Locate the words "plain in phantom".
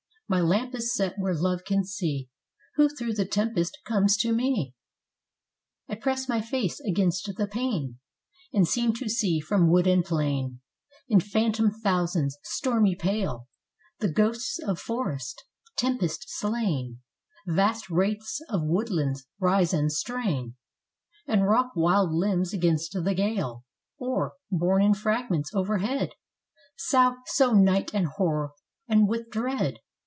10.05-11.69